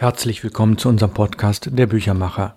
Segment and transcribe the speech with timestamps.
[0.00, 2.54] Herzlich willkommen zu unserem Podcast Der Büchermacher.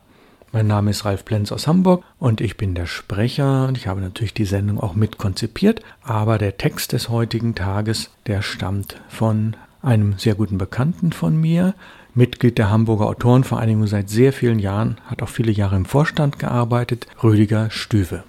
[0.53, 3.99] Mein Name ist Ralf Plenz aus Hamburg und ich bin der Sprecher und ich habe
[3.99, 9.57] natürlich die Sendung auch mit konzipiert, aber der Text des heutigen Tages, der stammt von
[9.81, 11.73] einem sehr guten Bekannten von mir,
[12.13, 17.07] Mitglied der Hamburger Autorenvereinigung seit sehr vielen Jahren, hat auch viele Jahre im Vorstand gearbeitet,
[17.21, 18.23] Rüdiger Stüwe.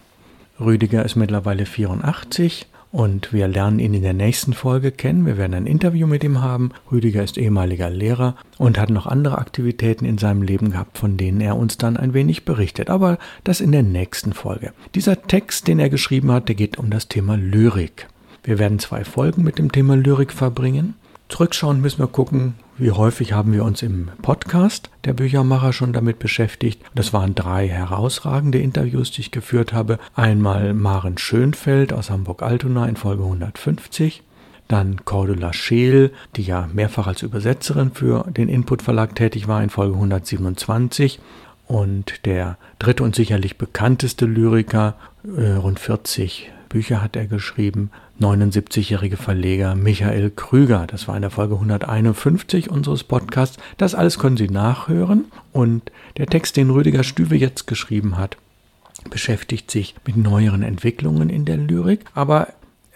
[0.58, 5.26] Rüdiger ist mittlerweile 84 und wir lernen ihn in der nächsten Folge kennen.
[5.26, 6.70] Wir werden ein Interview mit ihm haben.
[6.92, 11.40] Rüdiger ist ehemaliger Lehrer und hat noch andere Aktivitäten in seinem Leben gehabt, von denen
[11.40, 12.90] er uns dann ein wenig berichtet.
[12.90, 14.72] Aber das in der nächsten Folge.
[14.94, 18.06] Dieser Text, den er geschrieben hat, der geht um das Thema Lyrik.
[18.44, 20.94] Wir werden zwei Folgen mit dem Thema Lyrik verbringen.
[21.34, 26.20] Zurückschauen müssen wir gucken, wie häufig haben wir uns im Podcast der Büchermacher schon damit
[26.20, 26.80] beschäftigt.
[26.94, 29.98] Das waren drei herausragende Interviews, die ich geführt habe.
[30.14, 34.22] Einmal Maren Schönfeld aus Hamburg-Altona in Folge 150.
[34.68, 39.70] Dann Cordula Scheel, die ja mehrfach als Übersetzerin für den Input Verlag tätig war in
[39.70, 41.18] Folge 127.
[41.66, 44.94] Und der dritte und sicherlich bekannteste Lyriker,
[45.36, 47.92] äh, rund 40 Bücher hat er geschrieben.
[48.20, 50.88] 79-jährige Verleger Michael Krüger.
[50.88, 53.58] Das war in der Folge 151 unseres Podcasts.
[53.76, 55.26] Das alles können Sie nachhören.
[55.52, 58.38] Und der Text, den Rüdiger Stüwe jetzt geschrieben hat,
[59.08, 62.00] beschäftigt sich mit neueren Entwicklungen in der Lyrik.
[62.12, 62.48] Aber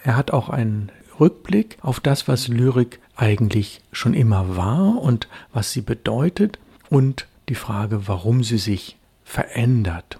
[0.02, 5.72] er hat auch einen Rückblick auf das, was Lyrik eigentlich schon immer war und was
[5.72, 6.58] sie bedeutet
[6.90, 10.18] und die Frage, warum sie sich verändert.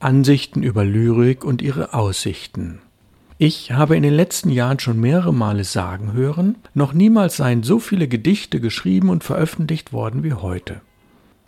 [0.00, 2.80] Ansichten über Lyrik und ihre Aussichten.
[3.40, 7.78] Ich habe in den letzten Jahren schon mehrere Male sagen hören, noch niemals seien so
[7.78, 10.80] viele Gedichte geschrieben und veröffentlicht worden wie heute.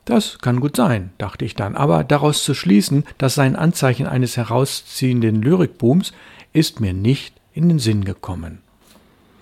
[0.04, 4.06] Das kann gut sein, dachte ich dann, aber daraus zu schließen, das sei ein Anzeichen
[4.06, 6.12] eines herausziehenden Lyrikbooms,
[6.52, 8.60] ist mir nicht in den Sinn gekommen.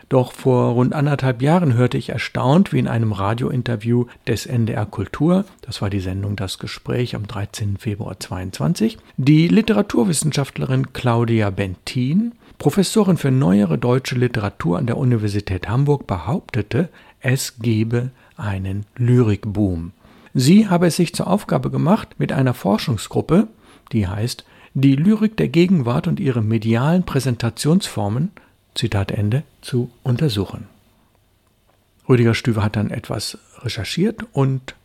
[0.09, 5.45] Doch vor rund anderthalb Jahren hörte ich erstaunt, wie in einem Radiointerview des NDR Kultur,
[5.61, 7.77] das war die Sendung Das Gespräch am 13.
[7.77, 16.07] Februar 22, die Literaturwissenschaftlerin Claudia Bentin, Professorin für neuere deutsche Literatur an der Universität Hamburg,
[16.07, 16.89] behauptete,
[17.21, 19.93] es gebe einen Lyrikboom.
[20.35, 23.49] Sie habe es sich zur Aufgabe gemacht, mit einer Forschungsgruppe,
[23.93, 28.31] die heißt Die Lyrik der Gegenwart und ihre medialen Präsentationsformen
[28.79, 30.69] Zitat Ende, zu untersuchen.
[32.09, 34.77] Rüdiger Stüwe hat dann etwas recherchiert und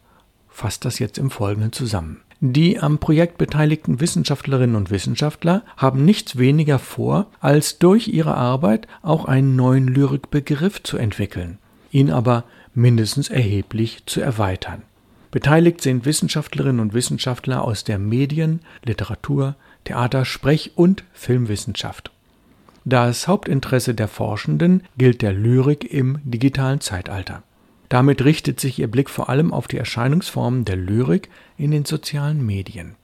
[0.50, 2.22] fasst das jetzt im Folgenden zusammen.
[2.46, 8.86] Die am Projekt beteiligten Wissenschaftlerinnen und Wissenschaftler haben nichts weniger vor, als durch ihre Arbeit
[9.02, 11.58] auch einen neuen Lyrikbegriff zu entwickeln,
[11.90, 12.44] ihn aber
[12.74, 14.82] mindestens erheblich zu erweitern.
[15.32, 19.56] Beteiligt sind Wissenschaftlerinnen und Wissenschaftler aus der Medien-, Literatur-,
[19.86, 22.12] Theater-, Sprech- und Filmwissenschaft.
[22.84, 27.42] Das Hauptinteresse der Forschenden gilt der Lyrik im digitalen Zeitalter.
[27.90, 32.46] Damit richtet sich ihr Blick vor allem auf die Erscheinungsformen der Lyrik in den sozialen
[32.46, 32.96] Medien.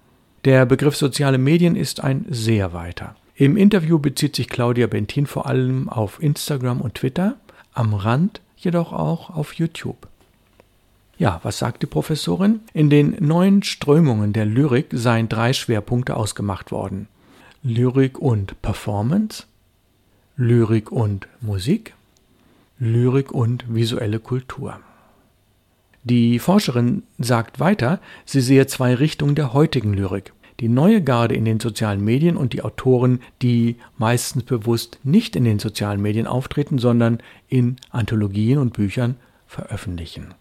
[0.46, 3.16] Der Begriff soziale Medien ist ein sehr weiter.
[3.36, 7.38] Im Interview bezieht sich Claudia Bentin vor allem auf Instagram und Twitter,
[7.74, 10.08] am Rand jedoch auch auf YouTube.
[11.18, 12.62] Ja, was sagt die Professorin?
[12.74, 17.10] In den neuen Strömungen der Lyrik seien drei Schwerpunkte ausgemacht worden.
[17.62, 19.44] Lyrik und Performance,
[20.38, 21.94] Lyrik und Musik,
[22.80, 24.80] Lyrik und visuelle Kultur.
[26.04, 30.32] Die Forscherin sagt weiter, sie sehe zwei Richtungen der heutigen Lyrik.
[30.62, 35.44] Die neue Garde in den sozialen Medien und die Autoren, die meistens bewusst nicht in
[35.44, 37.20] den sozialen Medien auftreten, sondern
[37.50, 40.34] in Anthologien und Büchern veröffentlichen.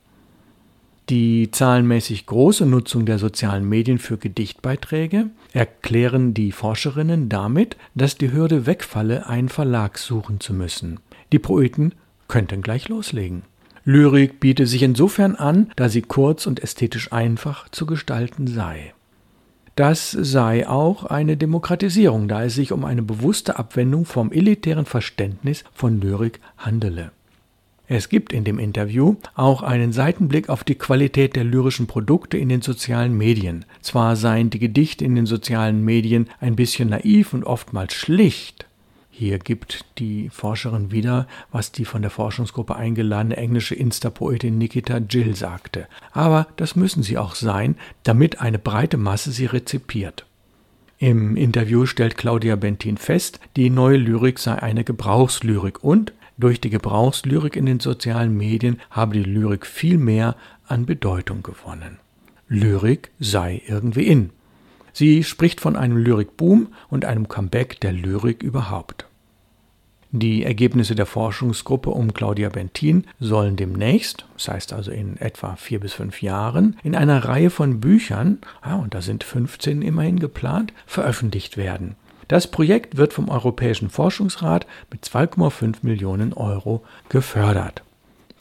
[1.08, 8.32] Die zahlenmäßig große Nutzung der sozialen Medien für Gedichtbeiträge erklären die Forscherinnen damit, dass die
[8.32, 11.00] Hürde wegfalle, einen Verlag suchen zu müssen.
[11.32, 11.94] Die Poeten
[12.28, 13.42] könnten gleich loslegen.
[13.84, 18.92] Lyrik biete sich insofern an, da sie kurz und ästhetisch einfach zu gestalten sei.
[19.76, 25.64] Das sei auch eine Demokratisierung, da es sich um eine bewusste Abwendung vom elitären Verständnis
[25.72, 27.12] von Lyrik handele.
[27.90, 32.50] Es gibt in dem Interview auch einen Seitenblick auf die Qualität der lyrischen Produkte in
[32.50, 33.64] den sozialen Medien.
[33.80, 38.67] Zwar seien die Gedichte in den sozialen Medien ein bisschen naiv und oftmals schlicht.
[39.20, 45.34] Hier gibt die Forscherin wieder, was die von der Forschungsgruppe eingeladene englische Insta-Poetin Nikita Jill
[45.34, 45.88] sagte.
[46.12, 47.74] Aber das müssen sie auch sein,
[48.04, 50.24] damit eine breite Masse sie rezipiert.
[50.98, 56.70] Im Interview stellt Claudia Bentin fest, die neue Lyrik sei eine Gebrauchslyrik und durch die
[56.70, 60.36] Gebrauchslyrik in den sozialen Medien habe die Lyrik viel mehr
[60.68, 61.98] an Bedeutung gewonnen.
[62.46, 64.30] Lyrik sei irgendwie in.
[64.92, 69.06] Sie spricht von einem Lyrikboom und einem Comeback der Lyrik überhaupt.
[70.10, 75.80] Die Ergebnisse der Forschungsgruppe um Claudia Bentin sollen demnächst, das heißt also in etwa vier
[75.80, 80.72] bis fünf Jahren, in einer Reihe von Büchern, ah, und da sind 15 immerhin geplant,
[80.86, 81.94] veröffentlicht werden.
[82.26, 87.82] Das Projekt wird vom Europäischen Forschungsrat mit 2,5 Millionen Euro gefördert.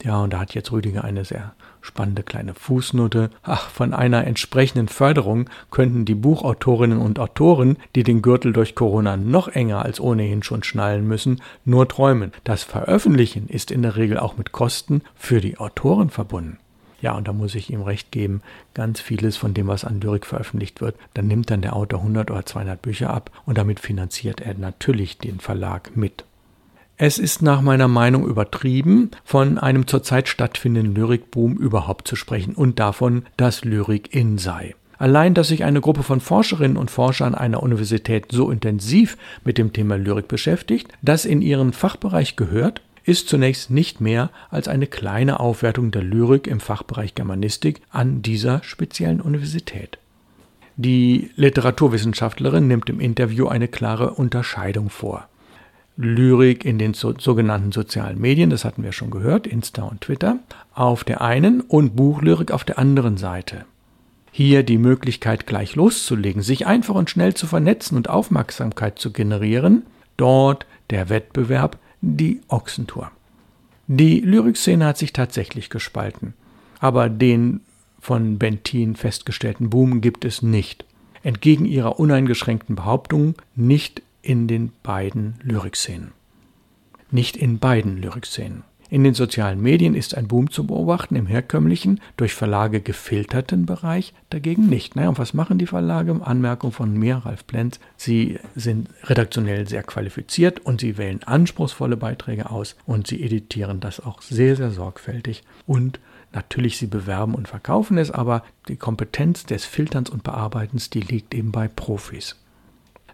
[0.04, 3.30] Ja, und da hat jetzt Rüdiger eine sehr spannende kleine Fußnote.
[3.42, 9.16] Ach, von einer entsprechenden Förderung könnten die Buchautorinnen und Autoren, die den Gürtel durch Corona
[9.16, 12.32] noch enger als ohnehin schon schnallen müssen, nur träumen.
[12.44, 16.58] Das Veröffentlichen ist in der Regel auch mit Kosten für die Autoren verbunden.
[17.00, 18.42] Ja, und da muss ich ihm recht geben,
[18.74, 22.30] ganz vieles von dem, was an Lyrik veröffentlicht wird, dann nimmt dann der Autor 100
[22.30, 26.24] oder 200 Bücher ab und damit finanziert er natürlich den Verlag mit.
[27.00, 32.80] Es ist nach meiner Meinung übertrieben, von einem zurzeit stattfindenden Lyrikboom überhaupt zu sprechen und
[32.80, 34.74] davon, dass Lyrik in sei.
[34.98, 39.72] Allein, dass sich eine Gruppe von Forscherinnen und Forschern einer Universität so intensiv mit dem
[39.72, 45.38] Thema Lyrik beschäftigt, das in ihren Fachbereich gehört, ist zunächst nicht mehr als eine kleine
[45.38, 49.98] Aufwertung der Lyrik im Fachbereich Germanistik an dieser speziellen Universität.
[50.74, 55.28] Die Literaturwissenschaftlerin nimmt im Interview eine klare Unterscheidung vor.
[56.00, 60.38] Lyrik in den so, sogenannten sozialen Medien, das hatten wir schon gehört, Insta und Twitter,
[60.72, 63.64] auf der einen und Buchlyrik auf der anderen Seite.
[64.30, 69.82] Hier die Möglichkeit gleich loszulegen, sich einfach und schnell zu vernetzen und Aufmerksamkeit zu generieren,
[70.16, 73.10] dort der Wettbewerb, die Ochsentour.
[73.88, 76.34] Die Lyrikszene hat sich tatsächlich gespalten,
[76.78, 77.60] aber den
[77.98, 80.84] von Bentin festgestellten Boom gibt es nicht.
[81.24, 86.12] Entgegen ihrer uneingeschränkten Behauptung nicht in den beiden Lyrikszenen.
[87.10, 88.62] Nicht in beiden Lyrikszenen.
[88.90, 94.12] In den sozialen Medien ist ein Boom zu beobachten, im herkömmlichen, durch Verlage gefilterten Bereich
[94.28, 94.96] dagegen nicht.
[94.96, 96.20] Naja, und was machen die Verlage?
[96.22, 97.80] Anmerkung von mir, Ralf Plenz.
[97.96, 103.98] Sie sind redaktionell sehr qualifiziert und sie wählen anspruchsvolle Beiträge aus und sie editieren das
[103.98, 105.42] auch sehr, sehr sorgfältig.
[105.66, 106.00] Und
[106.32, 111.34] natürlich, sie bewerben und verkaufen es, aber die Kompetenz des Filterns und Bearbeitens, die liegt
[111.34, 112.36] eben bei Profis.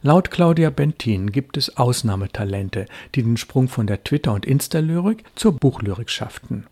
[0.07, 2.85] Laut Claudia Bentin gibt es Ausnahmetalente,
[3.15, 6.67] die den Sprung von der Twitter- und Insta-Lyrik zur Buchlyrik schafften.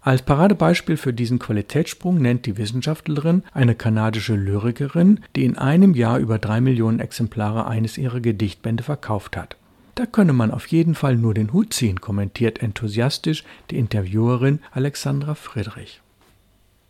[0.00, 6.18] Als Paradebeispiel für diesen Qualitätssprung nennt die Wissenschaftlerin eine kanadische Lyrikerin, die in einem Jahr
[6.18, 9.58] über drei Millionen Exemplare eines ihrer Gedichtbände verkauft hat.
[9.94, 15.34] Da könne man auf jeden Fall nur den Hut ziehen, kommentiert enthusiastisch die Interviewerin Alexandra
[15.34, 16.00] Friedrich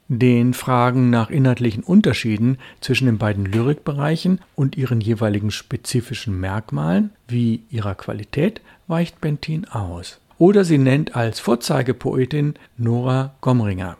[0.08, 7.62] den Fragen nach inhaltlichen Unterschieden zwischen den beiden Lyrikbereichen und ihren jeweiligen spezifischen Merkmalen wie
[7.70, 10.19] ihrer Qualität weicht Bentin aus.
[10.38, 13.99] Oder sie nennt als Vorzeigepoetin Nora Gomringer.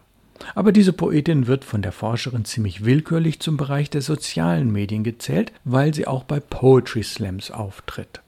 [0.55, 5.53] Aber diese Poetin wird von der Forscherin ziemlich willkürlich zum Bereich der sozialen Medien gezählt,
[5.65, 8.23] weil sie auch bei Poetry Slams auftritt.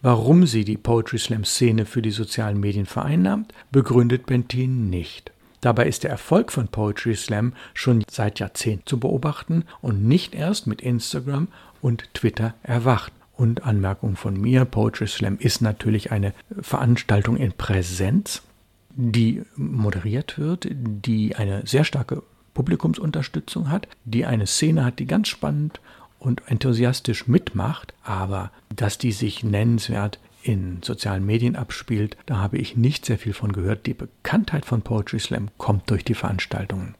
[0.00, 5.32] Warum sie die Poetry Slam Szene für die sozialen Medien vereinnahmt, begründet Bentin nicht.
[5.66, 10.68] Dabei ist der Erfolg von Poetry Slam schon seit Jahrzehnten zu beobachten und nicht erst
[10.68, 11.48] mit Instagram
[11.82, 13.12] und Twitter erwacht.
[13.36, 18.42] Und Anmerkung von mir, Poetry Slam ist natürlich eine Veranstaltung in Präsenz,
[18.90, 22.22] die moderiert wird, die eine sehr starke
[22.54, 25.80] Publikumsunterstützung hat, die eine Szene hat, die ganz spannend
[26.20, 32.76] und enthusiastisch mitmacht, aber dass die sich nennenswert in sozialen Medien abspielt, da habe ich
[32.76, 33.86] nicht sehr viel von gehört.
[33.86, 36.94] Die Bekanntheit von Poetry Slam kommt durch die Veranstaltungen.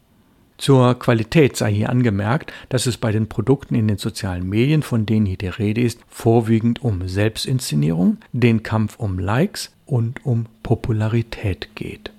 [0.58, 5.04] Zur Qualität sei hier angemerkt, dass es bei den Produkten in den sozialen Medien, von
[5.04, 11.68] denen hier die Rede ist, vorwiegend um Selbstinszenierung, den Kampf um Likes und um Popularität
[11.74, 12.10] geht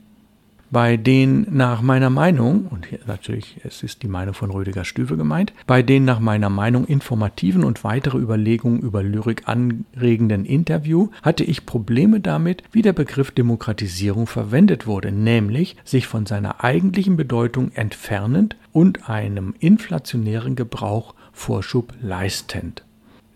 [0.70, 5.54] bei denen nach meiner Meinung, und natürlich es ist die Meinung von Rüdiger Stüwe gemeint,
[5.66, 11.66] bei den nach meiner Meinung informativen und weitere Überlegungen über Lyrik anregenden Interview hatte ich
[11.66, 18.56] Probleme damit, wie der Begriff Demokratisierung verwendet wurde, nämlich sich von seiner eigentlichen Bedeutung entfernend
[18.74, 22.84] und einem inflationären Gebrauch Vorschub leistend.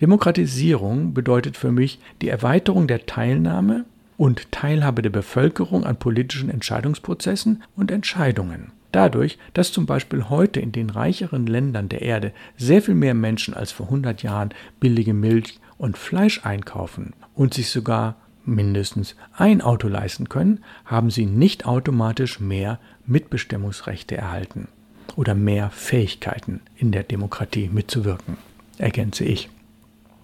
[0.02, 3.86] Demokratisierung bedeutet für mich die Erweiterung der Teilnahme
[4.22, 8.72] und Teilhabe der Bevölkerung an politischen Entscheidungsprozessen und Entscheidungen.
[8.92, 13.56] Dadurch, dass zum Beispiel heute in den reicheren Ländern der Erde sehr viel mehr Menschen
[13.56, 14.50] als vor 100 Jahren
[14.80, 21.26] billige Milch und Fleisch einkaufen und sich sogar mindestens ein Auto leisten können, haben sie
[21.26, 24.68] nicht automatisch mehr Mitbestimmungsrechte erhalten
[25.16, 28.38] oder mehr Fähigkeiten in der Demokratie mitzuwirken,
[28.78, 29.50] ergänze ich.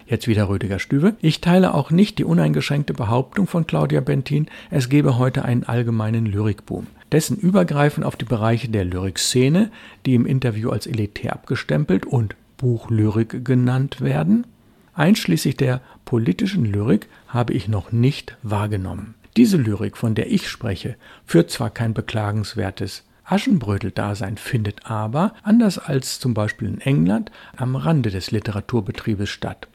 [0.08, 1.16] Jetzt wieder Rüdiger Stüwe.
[1.20, 6.24] Ich teile auch nicht die uneingeschränkte Behauptung von Claudia Bentin, es gebe heute einen allgemeinen
[6.24, 6.86] Lyrikboom.
[7.12, 9.70] Dessen Übergreifen auf die Bereiche der Lyrikszene,
[10.06, 14.46] die im Interview als elitär abgestempelt und Buchlyrik genannt werden,
[14.94, 19.14] einschließlich der politischen Lyrik, habe ich noch nicht wahrgenommen.
[19.36, 20.96] Diese Lyrik, von der ich spreche,
[21.26, 28.08] führt zwar kein beklagenswertes Aschenbrödel-Dasein, findet aber, anders als zum Beispiel in England, am Rande
[28.08, 29.68] des Literaturbetriebes statt.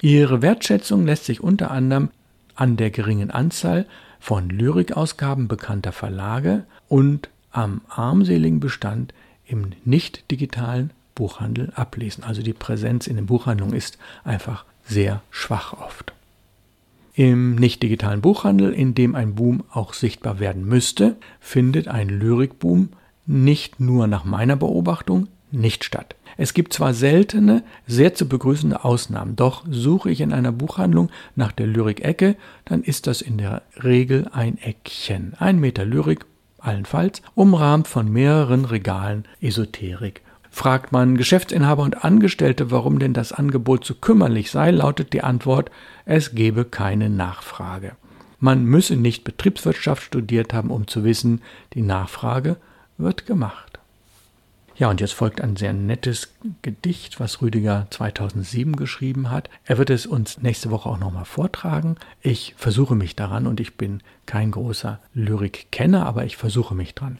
[0.00, 2.10] Ihre Wertschätzung lässt sich unter anderem
[2.54, 3.86] an der geringen Anzahl
[4.20, 9.12] von Lyrikausgaben bekannter Verlage und am armseligen Bestand
[9.46, 12.24] im nicht digitalen Buchhandel ablesen.
[12.24, 16.12] Also die Präsenz in den Buchhandlungen ist einfach sehr schwach oft.
[17.14, 22.88] Im nicht digitalen Buchhandel, in dem ein Boom auch sichtbar werden müsste, findet ein Lyrikboom
[23.26, 26.16] nicht nur nach meiner Beobachtung nicht statt.
[26.36, 31.52] Es gibt zwar seltene, sehr zu begrüßende Ausnahmen, doch suche ich in einer Buchhandlung nach
[31.52, 35.34] der Lyrik-Ecke, dann ist das in der Regel ein Eckchen.
[35.38, 36.24] Ein Meter Lyrik,
[36.58, 40.22] allenfalls, umrahmt von mehreren Regalen Esoterik
[40.54, 45.70] Fragt man Geschäftsinhaber und Angestellte, warum denn das Angebot so kümmerlich sei, lautet die Antwort,
[46.04, 47.92] es gebe keine Nachfrage.
[48.38, 51.40] Man müsse nicht Betriebswirtschaft studiert haben, um zu wissen,
[51.72, 52.58] die Nachfrage
[52.98, 53.71] wird gemacht.
[54.76, 59.50] Ja, und jetzt folgt ein sehr nettes Gedicht, was Rüdiger 2007 geschrieben hat.
[59.64, 61.96] Er wird es uns nächste Woche auch nochmal vortragen.
[62.20, 67.18] Ich versuche mich daran und ich bin kein großer Lyrikkenner, aber ich versuche mich dran.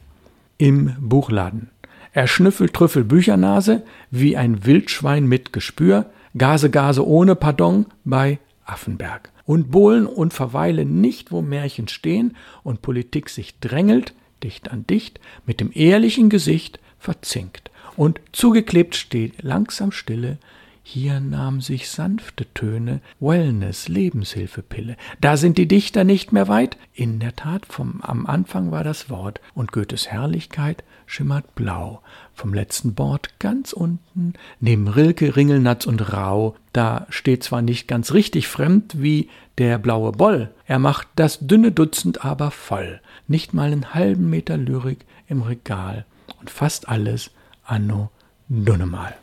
[0.58, 1.70] Im Buchladen
[2.12, 6.06] er schnüffelt Trüffel Büchernase wie ein Wildschwein mit Gespür,
[6.36, 9.30] Gase Gase ohne Pardon bei Affenberg.
[9.44, 15.20] Und Bohlen und verweilen nicht, wo Märchen stehen und Politik sich drängelt, dicht an dicht,
[15.46, 17.70] mit dem ehrlichen Gesicht verzinkt.
[17.96, 20.38] Und zugeklebt steht langsam Stille,
[20.84, 24.96] hier nahm sich sanfte Töne, Wellness, Lebenshilfepille.
[25.20, 26.76] Da sind die Dichter nicht mehr weit.
[26.92, 32.02] In der Tat, vom, am Anfang war das Wort und Goethes Herrlichkeit schimmert blau.
[32.34, 38.12] Vom letzten Bord ganz unten, neben Rilke, Ringelnatz und Rau, da steht zwar nicht ganz
[38.12, 39.28] richtig fremd wie
[39.58, 43.00] der blaue Boll, er macht das dünne Dutzend aber voll.
[43.28, 46.06] Nicht mal einen halben Meter Lyrik im Regal
[46.42, 47.30] und fast alles
[47.64, 48.10] anno
[48.48, 49.14] Dunnemal.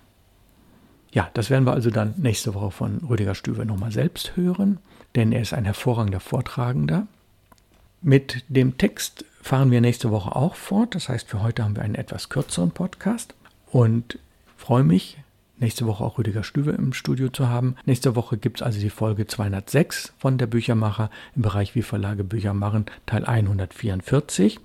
[1.12, 4.80] Ja, das werden wir also dann nächste Woche von Rüdiger Stüwe nochmal selbst hören,
[5.16, 7.08] denn er ist ein hervorragender Vortragender.
[8.02, 10.96] Mit dem Text fahren wir nächste Woche auch fort.
[10.96, 13.36] Das heißt, für heute haben wir einen etwas kürzeren Podcast
[13.70, 14.18] und
[14.56, 15.18] freue mich,
[15.58, 17.76] nächste Woche auch Rüdiger Stüwe im Studio zu haben.
[17.86, 22.24] Nächste Woche gibt es also die Folge 206 von der Büchermacher im Bereich Wie Verlage
[22.24, 24.62] Bücher machen, Teil 144.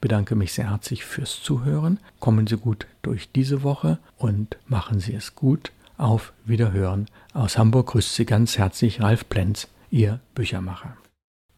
[0.00, 1.98] Bedanke mich sehr herzlich fürs Zuhören.
[2.20, 5.72] Kommen Sie gut durch diese Woche und machen Sie es gut.
[5.96, 7.06] Auf Wiederhören.
[7.34, 10.96] Aus Hamburg grüßt Sie ganz herzlich Ralf Plenz, Ihr Büchermacher.